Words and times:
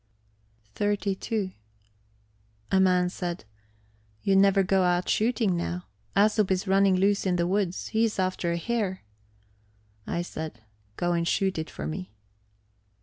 XXXII 0.79 1.55
A 2.71 2.79
man 2.79 3.07
said: 3.11 3.45
"You 4.23 4.35
never 4.35 4.63
go 4.63 4.81
out 4.81 5.07
shooting 5.07 5.55
now? 5.55 5.83
Æsop 6.17 6.49
is 6.49 6.65
running 6.67 6.95
loose 6.95 7.27
in 7.27 7.35
the 7.35 7.45
woods; 7.45 7.89
he 7.89 8.03
is 8.05 8.17
after 8.17 8.51
a 8.51 8.57
hare." 8.57 9.03
I 10.07 10.23
said: 10.23 10.63
"Go 10.97 11.13
and 11.13 11.27
shoot 11.27 11.59
it 11.59 11.69
for 11.69 11.85
me." 11.85 12.15